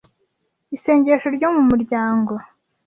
Isengesho 0.75 1.27
ryo 1.35 1.47
mu 1.55 1.61
muryango 1.69 2.33